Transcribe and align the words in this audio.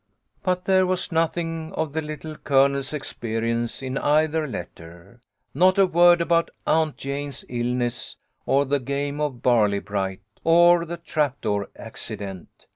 But 0.41 0.65
there 0.65 0.87
was 0.87 1.11
nothing 1.11 1.73
of 1.73 1.93
the 1.93 2.01
Little 2.01 2.35
Colonel's 2.35 2.91
experience, 2.91 3.83
in 3.83 3.99
either 3.99 4.47
letter. 4.47 5.21
Not 5.53 5.77
a 5.77 5.85
word 5.85 6.21
about 6.21 6.49
Aunt 6.65 6.97
Jane's 6.97 7.45
illness, 7.47 8.15
or 8.47 8.65
the 8.65 8.79
game 8.79 9.21
of 9.21 9.43
barley 9.43 9.77
bright, 9.79 10.21
or 10.43 10.85
the 10.85 10.97
trap 10.97 11.39
door 11.41 11.69
accident. 11.75 12.65